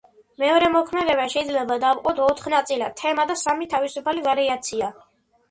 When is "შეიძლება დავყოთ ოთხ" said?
1.33-2.49